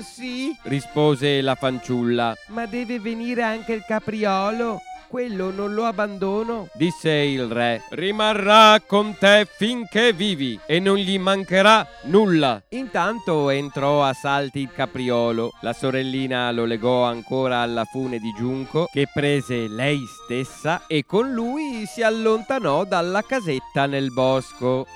sì, 0.00 0.56
rispose 0.62 1.40
la 1.40 1.54
fanciulla. 1.54 2.34
ma 2.48 2.66
deve 2.66 2.98
venire 2.98 3.42
anche 3.42 3.72
il 3.72 3.84
capriolo. 3.86 4.80
Quello 5.12 5.50
non 5.50 5.74
lo 5.74 5.84
abbandono. 5.84 6.68
Disse 6.72 7.10
il 7.10 7.44
re, 7.44 7.82
rimarrà 7.90 8.80
con 8.80 9.14
te 9.18 9.46
finché 9.46 10.14
vivi 10.14 10.58
e 10.64 10.78
non 10.78 10.96
gli 10.96 11.18
mancherà 11.18 11.86
nulla. 12.04 12.62
Intanto 12.70 13.50
entrò 13.50 14.02
a 14.02 14.14
salti 14.14 14.60
il 14.60 14.72
capriolo. 14.72 15.50
La 15.60 15.74
sorellina 15.74 16.50
lo 16.52 16.64
legò 16.64 17.04
ancora 17.04 17.58
alla 17.58 17.84
fune 17.84 18.18
di 18.20 18.32
giunco 18.38 18.88
che 18.90 19.06
prese 19.12 19.68
lei 19.68 20.00
stessa 20.24 20.86
e 20.86 21.04
con 21.04 21.30
lui 21.30 21.84
si 21.84 22.02
allontanò 22.02 22.84
dalla 22.84 23.20
casetta 23.20 23.84
nel 23.84 24.10
bosco. 24.14 24.86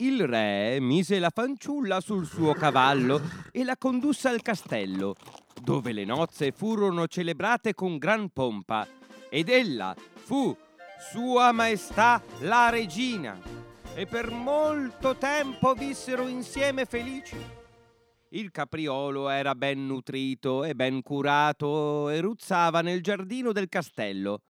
Il 0.00 0.28
re 0.28 0.78
mise 0.80 1.18
la 1.18 1.30
fanciulla 1.34 2.00
sul 2.00 2.24
suo 2.24 2.52
cavallo 2.54 3.20
e 3.50 3.64
la 3.64 3.76
condusse 3.76 4.28
al 4.28 4.42
castello, 4.42 5.16
dove 5.60 5.92
le 5.92 6.04
nozze 6.04 6.52
furono 6.52 7.08
celebrate 7.08 7.74
con 7.74 7.98
gran 7.98 8.28
pompa, 8.28 8.86
ed 9.28 9.48
ella 9.48 9.96
fu 10.14 10.56
Sua 11.10 11.50
Maestà 11.50 12.22
la 12.42 12.68
Regina, 12.68 13.40
e 13.92 14.06
per 14.06 14.30
molto 14.30 15.16
tempo 15.16 15.74
vissero 15.74 16.28
insieme 16.28 16.84
felici. 16.84 17.36
Il 18.28 18.52
capriolo 18.52 19.28
era 19.28 19.56
ben 19.56 19.84
nutrito 19.84 20.62
e 20.62 20.76
ben 20.76 21.02
curato 21.02 22.08
e 22.08 22.20
ruzzava 22.20 22.82
nel 22.82 23.02
giardino 23.02 23.50
del 23.50 23.68
castello. 23.68 24.42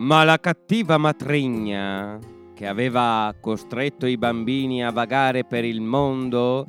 Ma 0.00 0.24
la 0.24 0.40
cattiva 0.40 0.96
matrigna, 0.96 2.18
che 2.54 2.66
aveva 2.66 3.34
costretto 3.38 4.06
i 4.06 4.16
bambini 4.16 4.82
a 4.82 4.90
vagare 4.90 5.44
per 5.44 5.62
il 5.66 5.82
mondo, 5.82 6.66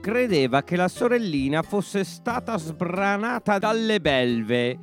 credeva 0.00 0.64
che 0.64 0.74
la 0.74 0.88
sorellina 0.88 1.62
fosse 1.62 2.02
stata 2.02 2.58
sbranata 2.58 3.58
dalle 3.58 4.00
belve 4.00 4.76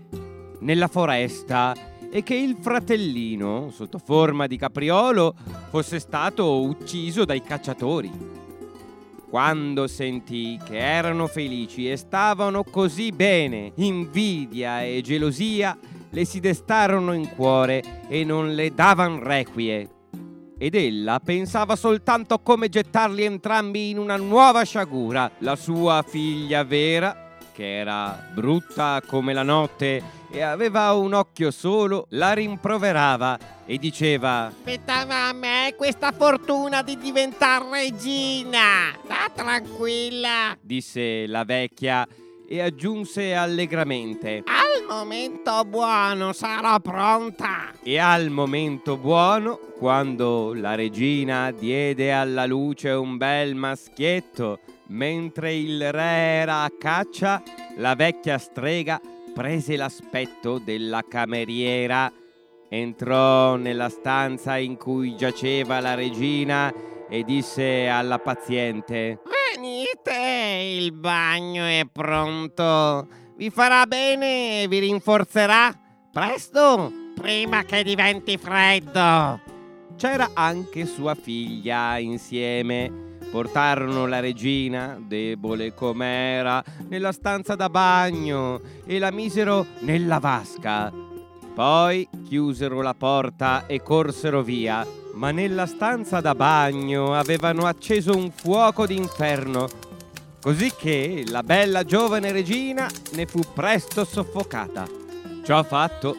nella 0.62 0.88
foresta 0.88 1.76
e 2.10 2.24
che 2.24 2.36
il 2.36 2.56
fratellino, 2.62 3.70
sotto 3.72 3.98
forma 3.98 4.48
di 4.48 4.56
capriolo, 4.56 5.36
fosse 5.70 6.00
stato 6.00 6.62
ucciso 6.62 7.26
dai 7.26 7.42
cacciatori. 7.42 8.10
Quando 9.30 9.88
sentì 9.88 10.58
che 10.64 10.78
erano 10.78 11.28
felici 11.28 11.92
e 11.92 11.98
stavano 11.98 12.64
così 12.64 13.12
bene, 13.12 13.74
invidia 13.76 14.82
e 14.82 15.02
gelosia 15.02 15.78
le 16.12 16.26
si 16.26 16.40
destarono 16.40 17.14
in 17.14 17.30
cuore 17.36 18.06
e 18.08 18.24
non 18.24 18.54
le 18.54 18.74
davan 18.74 19.24
requie. 19.24 19.90
Ed 20.58 20.76
ella 20.76 21.20
pensava 21.20 21.76
soltanto 21.76 22.40
come 22.40 22.70
gettarli 22.70 23.24
entrambi 23.24 23.90
in 23.90 23.98
una 23.98 24.18
nuova 24.18 24.64
sciagura. 24.64 25.32
La 25.40 25.56
sua 25.56 26.04
figlia 26.08 26.64
vera, 26.64 27.38
che 27.52 27.80
era 27.80 28.30
brutta 28.34 29.02
come 29.08 29.34
la 29.34 29.42
notte 29.42 30.20
e 30.30 30.42
aveva 30.42 30.94
un 30.94 31.14
occhio 31.14 31.50
solo, 31.50 32.06
la 32.10 32.34
rimproverava 32.34 33.40
e 33.66 33.78
diceva 33.78 34.48
Aspettava 34.48 35.30
a 35.30 35.34
me 35.34 35.74
questa 35.76 36.12
fortuna 36.12 36.84
di 36.84 36.96
diventare 36.98 37.66
regina. 37.72 38.94
Sta 39.04 39.32
tranquilla. 39.34 40.56
disse 40.62 41.26
la 41.26 41.44
vecchia 41.44 42.08
e 42.52 42.60
aggiunse 42.60 43.34
allegramente 43.34 44.44
Al 44.46 44.86
momento 44.86 45.64
buono 45.64 46.34
sarò 46.34 46.82
pronta. 46.82 47.72
E 47.82 47.98
al 47.98 48.30
momento 48.30 48.98
buono, 48.98 49.58
quando 49.78 50.52
la 50.54 50.76
regina 50.76 51.52
diede 51.52 52.12
alla 52.12 52.46
luce 52.46 52.90
un 52.90 53.16
bel 53.16 53.56
maschietto, 53.56 54.60
mentre 54.88 55.56
il 55.56 55.94
re 55.94 56.42
era 56.42 56.64
a 56.64 56.72
caccia, 56.78 57.42
la 57.78 57.96
vecchia 57.96 58.38
strega 58.38 59.00
prese 59.34 59.78
l'aspetto 59.78 60.58
della 60.58 61.06
cameriera, 61.08 62.12
entrò 62.68 63.56
nella 63.56 63.88
stanza 63.88 64.58
in 64.58 64.76
cui 64.76 65.16
giaceva 65.16 65.80
la 65.80 65.94
regina 65.94 66.70
e 67.12 67.24
disse 67.26 67.90
alla 67.90 68.20
paziente 68.20 69.20
Venite, 69.54 70.78
il 70.78 70.94
bagno 70.94 71.66
è 71.66 71.86
pronto. 71.92 73.06
Vi 73.36 73.50
farà 73.50 73.86
bene 73.86 74.62
e 74.64 74.68
vi 74.70 74.80
rinforzerà. 74.80 75.78
Presto, 76.10 76.90
prima 77.14 77.64
che 77.64 77.84
diventi 77.84 78.38
freddo. 78.38 79.42
C'era 79.98 80.30
anche 80.34 80.86
sua 80.86 81.14
figlia 81.16 81.98
insieme. 81.98 83.10
Portarono 83.30 84.08
la 84.08 84.22
regina, 84.22 84.98
debole 85.00 85.74
com'era, 85.74 86.64
nella 86.88 87.12
stanza 87.12 87.56
da 87.56 87.70
bagno 87.70 88.62
e 88.86 89.00
la 89.00 89.12
misero 89.12 89.66
nella 89.80 90.20
vasca. 90.20 91.01
Poi 91.54 92.08
chiusero 92.26 92.82
la 92.82 92.94
porta 92.94 93.66
e 93.66 93.82
corsero 93.82 94.42
via, 94.42 94.88
ma 95.16 95.32
nella 95.32 95.66
stanza 95.66 96.22
da 96.22 96.34
bagno 96.34 97.14
avevano 97.14 97.66
acceso 97.66 98.16
un 98.16 98.32
fuoco 98.32 98.88
d'inferno, 98.88 99.68
così 100.42 100.72
che 100.78 101.26
la 101.28 101.44
bella 101.44 101.84
giovane 101.84 102.32
regina 102.32 102.90
ne 103.14 103.26
fu 103.26 103.42
presto 103.54 104.06
soffocata. 104.06 104.88
Ciò 105.44 105.62
fatto, 105.64 106.16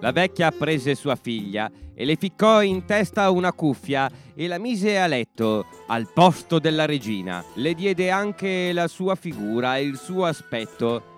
la 0.00 0.12
vecchia 0.12 0.50
prese 0.50 0.94
sua 0.94 1.16
figlia 1.16 1.70
e 1.94 2.04
le 2.04 2.16
ficcò 2.16 2.60
in 2.60 2.84
testa 2.84 3.30
una 3.30 3.54
cuffia 3.54 4.10
e 4.34 4.46
la 4.46 4.58
mise 4.58 4.98
a 4.98 5.06
letto 5.06 5.64
al 5.86 6.10
posto 6.12 6.58
della 6.58 6.84
regina. 6.84 7.42
Le 7.54 7.72
diede 7.72 8.10
anche 8.10 8.72
la 8.74 8.88
sua 8.88 9.14
figura 9.14 9.78
e 9.78 9.84
il 9.84 9.96
suo 9.96 10.26
aspetto. 10.26 11.14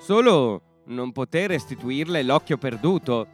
Solo 0.00 0.71
non 0.86 1.12
poté 1.12 1.46
restituirle 1.46 2.22
l'occhio 2.22 2.58
perduto. 2.58 3.26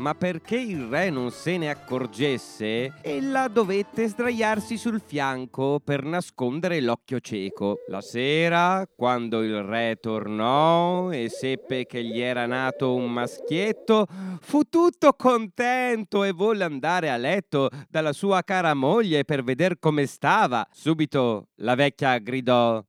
Ma 0.00 0.14
perché 0.14 0.56
il 0.56 0.86
re 0.86 1.10
non 1.10 1.30
se 1.30 1.58
ne 1.58 1.68
accorgesse, 1.68 2.94
ella 3.02 3.48
dovette 3.48 4.08
sdraiarsi 4.08 4.78
sul 4.78 4.98
fianco 5.04 5.78
per 5.84 6.04
nascondere 6.04 6.80
l'occhio 6.80 7.20
cieco. 7.20 7.80
La 7.88 8.00
sera, 8.00 8.86
quando 8.96 9.42
il 9.42 9.62
re 9.62 9.98
tornò 10.00 11.10
e 11.10 11.28
seppe 11.28 11.84
che 11.84 12.02
gli 12.02 12.18
era 12.18 12.46
nato 12.46 12.94
un 12.94 13.12
maschietto, 13.12 14.06
fu 14.40 14.62
tutto 14.70 15.12
contento 15.12 16.24
e 16.24 16.32
volle 16.32 16.64
andare 16.64 17.10
a 17.10 17.18
letto 17.18 17.68
dalla 17.90 18.14
sua 18.14 18.42
cara 18.42 18.72
moglie 18.72 19.26
per 19.26 19.44
veder 19.44 19.78
come 19.78 20.06
stava. 20.06 20.66
Subito 20.72 21.48
la 21.56 21.74
vecchia 21.74 22.16
gridò 22.16 22.82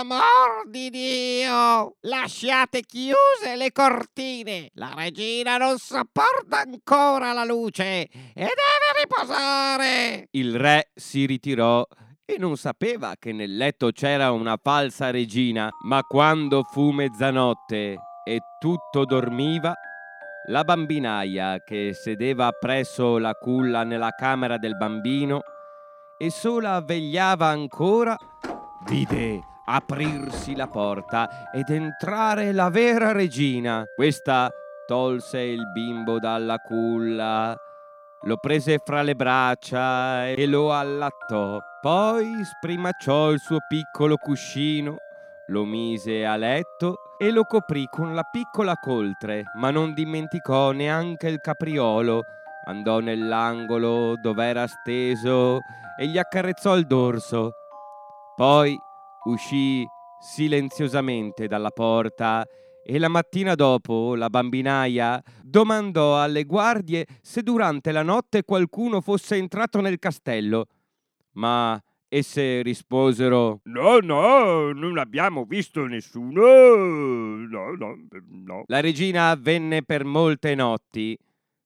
Per 0.00 0.08
amor 0.08 0.66
di 0.66 0.88
Dio, 0.88 1.96
lasciate 2.00 2.80
chiuse 2.80 3.54
le 3.54 3.70
cortine. 3.70 4.70
La 4.76 4.94
regina 4.96 5.58
non 5.58 5.76
sopporta 5.76 6.60
ancora 6.60 7.34
la 7.34 7.44
luce 7.44 8.04
e 8.04 8.08
deve 8.34 9.02
riposare. 9.02 10.28
Il 10.30 10.56
re 10.56 10.90
si 10.94 11.26
ritirò 11.26 11.86
e 12.24 12.38
non 12.38 12.56
sapeva 12.56 13.16
che 13.18 13.32
nel 13.32 13.54
letto 13.54 13.90
c'era 13.90 14.30
una 14.30 14.58
falsa 14.62 15.10
regina, 15.10 15.68
ma 15.82 16.00
quando 16.00 16.62
fu 16.62 16.92
mezzanotte 16.92 17.98
e 18.24 18.40
tutto 18.58 19.04
dormiva, 19.04 19.74
la 20.46 20.64
bambinaia 20.64 21.62
che 21.62 21.92
sedeva 21.92 22.50
presso 22.52 23.18
la 23.18 23.34
culla 23.34 23.84
nella 23.84 24.12
camera 24.12 24.56
del 24.56 24.78
bambino 24.78 25.42
e 26.16 26.30
sola 26.30 26.80
vegliava 26.80 27.48
ancora, 27.48 28.16
vide 28.86 29.48
aprirsi 29.74 30.56
la 30.56 30.66
porta 30.66 31.50
ed 31.52 31.70
entrare 31.70 32.52
la 32.52 32.70
vera 32.70 33.12
regina. 33.12 33.84
Questa 33.94 34.50
tolse 34.86 35.40
il 35.40 35.70
bimbo 35.72 36.18
dalla 36.18 36.58
culla, 36.58 37.56
lo 38.22 38.36
prese 38.36 38.78
fra 38.84 39.02
le 39.02 39.14
braccia 39.14 40.26
e 40.26 40.46
lo 40.46 40.72
allattò. 40.72 41.58
Poi 41.80 42.44
sprimacciò 42.44 43.30
il 43.30 43.38
suo 43.38 43.58
piccolo 43.68 44.16
cuscino, 44.16 44.96
lo 45.46 45.64
mise 45.64 46.26
a 46.26 46.36
letto 46.36 46.96
e 47.18 47.30
lo 47.30 47.44
coprì 47.44 47.86
con 47.90 48.14
la 48.14 48.24
piccola 48.24 48.74
coltre, 48.76 49.44
ma 49.54 49.70
non 49.70 49.94
dimenticò 49.94 50.72
neanche 50.72 51.28
il 51.28 51.40
capriolo. 51.40 52.24
Andò 52.66 52.98
nell'angolo 52.98 54.16
dove 54.20 54.44
era 54.44 54.66
steso 54.66 55.60
e 55.98 56.06
gli 56.06 56.18
accarezzò 56.18 56.76
il 56.76 56.86
dorso. 56.86 57.52
Poi 58.36 58.76
uscì 59.24 59.86
silenziosamente 60.20 61.46
dalla 61.46 61.70
porta 61.70 62.46
e 62.82 62.98
la 62.98 63.08
mattina 63.08 63.54
dopo 63.54 64.14
la 64.14 64.28
bambinaia 64.28 65.22
domandò 65.42 66.20
alle 66.20 66.44
guardie 66.44 67.06
se 67.20 67.42
durante 67.42 67.92
la 67.92 68.02
notte 68.02 68.42
qualcuno 68.42 69.00
fosse 69.00 69.36
entrato 69.36 69.80
nel 69.80 69.98
castello. 69.98 70.66
Ma 71.32 71.80
esse 72.08 72.62
risposero 72.62 73.60
No, 73.64 73.98
no, 73.98 74.72
non 74.72 74.98
abbiamo 74.98 75.44
visto 75.44 75.84
nessuno. 75.84 76.42
No, 77.46 77.74
no, 77.76 77.96
no. 78.28 78.64
La 78.66 78.80
regina 78.80 79.34
venne 79.36 79.82
per 79.84 80.04
molte 80.04 80.54
notti, 80.54 81.16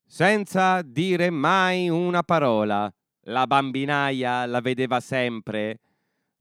senza 0.04 0.82
dire 0.82 1.30
mai 1.30 1.88
una 1.88 2.22
parola. 2.22 2.92
La 3.26 3.46
bambinaia 3.46 4.44
la 4.44 4.60
vedeva 4.60 5.00
sempre, 5.00 5.78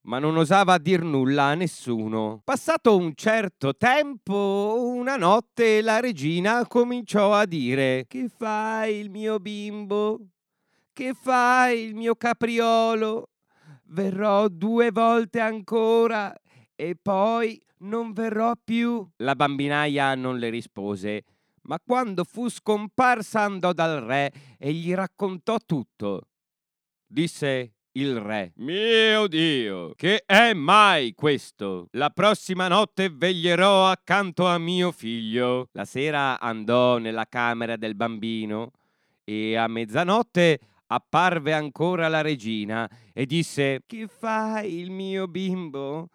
ma 0.04 0.20
non 0.20 0.36
osava 0.36 0.78
dir 0.78 1.04
nulla 1.04 1.46
a 1.46 1.56
nessuno. 1.56 2.42
Passato 2.44 2.98
un 2.98 3.13
certo 3.16 3.76
tempo, 3.76 4.76
una 4.96 5.16
notte 5.16 5.82
la 5.82 6.00
regina 6.00 6.66
cominciò 6.68 7.34
a 7.34 7.46
dire 7.46 8.06
Che 8.08 8.30
fai 8.30 8.98
il 8.98 9.10
mio 9.10 9.39
bimbo? 9.39 10.20
Che 10.92 11.13
fai 11.13 11.84
il 11.84 11.96
mio 11.96 12.16
capriolo? 12.16 13.30
Verrò 13.86 14.48
due 14.48 14.92
volte 14.92 15.39
ancora 15.39 16.34
e 16.76 16.96
poi 17.00 17.62
non 17.80 18.13
verrò 18.13 18.54
più. 18.62 19.08
La 19.18 19.36
bambinaia 19.36 20.16
non 20.16 20.38
le 20.38 20.50
rispose, 20.50 21.24
ma 21.63 21.80
quando 21.80 22.24
fu 22.24 22.50
scomparsa 22.50 23.42
andò 23.42 23.72
dal 23.72 24.02
re 24.02 24.32
e 24.58 24.74
gli 24.74 24.94
raccontò 24.94 25.58
tutto. 25.66 26.30
Disse 27.06 27.73
il 27.93 28.19
re. 28.19 28.53
Mio 28.58 29.27
Dio, 29.27 29.93
che 29.95 30.23
è 30.25 30.53
mai 30.53 31.13
questo? 31.13 31.88
La 31.91 32.10
prossima 32.10 32.67
notte 32.67 33.10
veglierò 33.10 33.88
accanto 33.88 34.47
a 34.47 34.58
mio 34.58 34.91
figlio. 34.91 35.69
La 35.73 35.86
sera 35.86 36.39
andò 36.39 36.97
nella 36.97 37.27
camera 37.27 37.75
del 37.75 37.95
bambino 37.95 38.71
e 39.23 39.56
a 39.56 39.67
mezzanotte 39.67 40.60
apparve 40.88 41.53
ancora 41.53 42.08
la 42.08 42.21
regina 42.21 42.89
e 43.13 43.25
disse 43.25 43.84
Che 43.86 44.08
fai 44.08 44.79
il 44.79 44.91
mio 44.91 45.27
bimbo? 45.27 46.10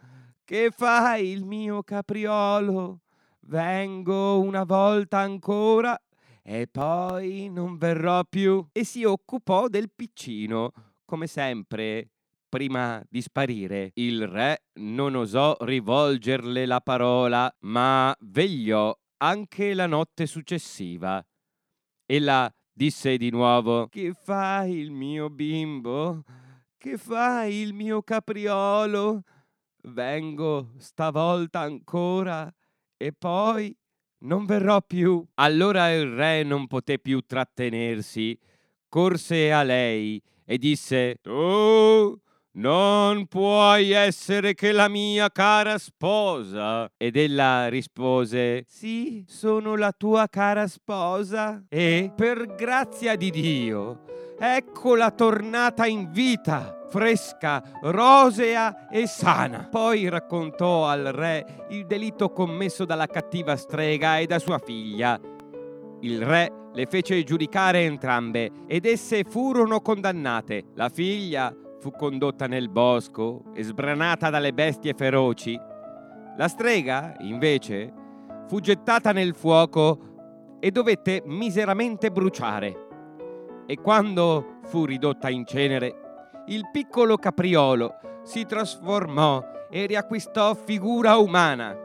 Che 0.44 0.70
fai 0.74 1.28
il 1.28 1.44
mio 1.44 1.82
capriolo? 1.82 3.00
Vengo 3.40 4.40
una 4.40 4.64
volta 4.64 5.18
ancora 5.18 5.98
e 6.42 6.66
poi 6.66 7.50
non 7.50 7.76
verrò 7.76 8.24
più. 8.24 8.66
E 8.72 8.84
si 8.84 9.04
occupò 9.04 9.68
del 9.68 9.90
piccino, 9.94 10.72
come 11.09 11.27
sempre, 11.27 12.11
prima 12.51 13.03
di 13.09 13.23
sparire. 13.23 13.92
Il 13.94 14.27
re 14.27 14.64
non 14.81 15.14
osò 15.14 15.57
rivolgerle 15.59 16.66
la 16.66 16.83
parola, 16.83 17.51
ma 17.61 18.14
vegliò 18.21 18.94
anche 19.16 19.73
la 19.73 19.87
notte 19.87 20.27
successiva. 20.27 21.25
Ella 22.05 22.55
disse 22.71 23.16
di 23.16 23.31
nuovo: 23.31 23.88
Che 23.88 24.12
fai 24.12 24.75
il 24.75 24.90
mio 24.90 25.31
bimbo? 25.31 26.25
Che 26.77 26.99
fai 26.99 27.55
il 27.55 27.73
mio 27.73 28.03
capriolo? 28.03 29.23
Vengo 29.85 30.73
stavolta 30.77 31.61
ancora 31.61 32.55
e 32.99 33.14
poi 33.14 33.75
non 34.25 34.44
verrò 34.44 34.83
più. 34.83 35.25
Allora 35.37 35.90
il 35.90 36.07
re 36.12 36.42
non 36.42 36.66
poté 36.66 36.99
più 36.99 37.23
trattenersi, 37.23 38.38
corse 38.90 39.51
a 39.53 39.62
lei 39.62 40.23
e 40.50 40.56
disse: 40.56 41.18
Tu 41.20 42.18
non 42.52 43.26
puoi 43.26 43.90
essere 43.90 44.54
che 44.54 44.72
la 44.72 44.88
mia 44.88 45.30
cara 45.30 45.76
sposa. 45.76 46.90
Ed 46.96 47.16
ella 47.16 47.68
rispose: 47.68 48.64
Sì, 48.66 49.24
sono 49.28 49.76
la 49.76 49.92
tua 49.92 50.26
cara 50.28 50.66
sposa. 50.66 51.62
E 51.68 52.11
per 52.16 52.54
grazia 52.54 53.14
di 53.14 53.30
Dio, 53.30 54.04
eccola 54.38 55.11
tornata 55.11 55.84
in 55.84 56.11
vita, 56.11 56.87
fresca, 56.88 57.62
rosea 57.82 58.88
e 58.88 59.06
sana. 59.06 59.68
Poi 59.70 60.08
raccontò 60.08 60.87
al 60.87 61.04
re 61.12 61.66
il 61.68 61.84
delitto 61.84 62.30
commesso 62.30 62.87
dalla 62.87 63.06
cattiva 63.06 63.54
strega 63.54 64.16
e 64.16 64.24
da 64.26 64.38
sua 64.38 64.58
figlia. 64.58 65.20
Il 66.00 66.22
re 66.24 66.52
le 66.72 66.87
fece 66.87 67.24
giudicare 67.24 67.80
entrambe 67.80 68.50
ed 68.66 68.87
esse 68.87 69.24
furono 69.24 69.80
condannate. 69.80 70.66
La 70.74 70.88
figlia 70.88 71.52
fu 71.80 71.90
condotta 71.90 72.46
nel 72.46 72.68
bosco 72.68 73.44
e 73.52 73.64
sbranata 73.64 74.30
dalle 74.30 74.52
bestie 74.52 74.94
feroci. 74.94 75.58
La 76.37 76.46
strega, 76.46 77.16
invece, 77.20 77.92
fu 78.46 78.61
gettata 78.61 79.11
nel 79.11 79.34
fuoco 79.34 80.56
e 80.61 80.70
dovette 80.70 81.22
miseramente 81.26 82.11
bruciare. 82.11 82.87
E 83.66 83.76
quando 83.76 84.58
fu 84.66 84.84
ridotta 84.84 85.28
in 85.28 85.44
cenere, 85.44 86.44
il 86.46 86.68
piccolo 86.70 87.16
capriolo 87.16 87.94
si 88.22 88.44
trasformò 88.44 89.44
e 89.68 89.87
riacquistò 89.87 90.54
figura 90.54 91.16
umana. 91.16 91.76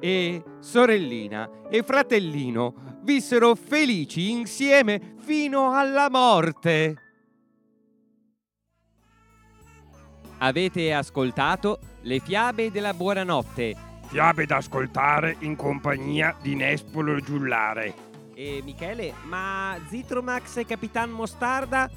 E 0.00 0.42
sorellina 0.58 1.48
e 1.68 1.82
fratellino 1.82 2.89
vissero 3.02 3.54
felici 3.54 4.30
insieme 4.30 5.14
fino 5.18 5.72
alla 5.72 6.08
morte. 6.10 6.96
Avete 10.38 10.92
ascoltato 10.94 11.78
le 12.02 12.18
fiabe 12.20 12.70
della 12.70 12.94
buonanotte 12.94 13.88
Fiabe 14.10 14.44
da 14.44 14.56
ascoltare 14.56 15.36
in 15.38 15.54
compagnia 15.54 16.34
di 16.42 16.56
Nespolo 16.56 17.20
Giullare. 17.20 17.94
E 18.34 18.60
Michele, 18.64 19.14
ma 19.22 19.78
Zitromax 19.88 20.56
e 20.56 20.66
Capitan 20.66 21.10
Mostarda? 21.10 21.88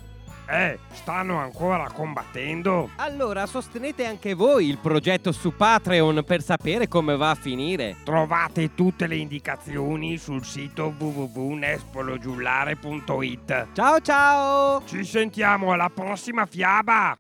Eh, 0.54 0.78
stanno 0.92 1.40
ancora 1.40 1.90
combattendo? 1.92 2.92
Allora 2.98 3.48
sostenete 3.48 4.06
anche 4.06 4.36
voi 4.36 4.70
il 4.70 4.78
progetto 4.78 5.32
su 5.32 5.56
Patreon 5.56 6.24
per 6.24 6.44
sapere 6.44 6.88
come 6.88 7.18
va 7.18 7.32
a 7.32 7.36
finire. 7.36 7.96
Trovate 8.04 8.76
tutte 8.76 9.08
le 9.08 9.16
indicazioni 9.16 10.20
sul 10.20 10.46
sito 10.46 10.94
www.nespologiullare.it. 10.96 13.68
Ciao 13.74 14.00
ciao! 14.00 14.84
Ci 14.86 15.04
sentiamo 15.04 15.72
alla 15.72 15.90
prossima 15.90 16.46
fiaba! 16.46 17.18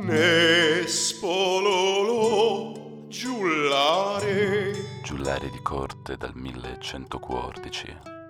Nespololo 0.00 0.43
dal 6.24 6.32
1114. 6.34 8.23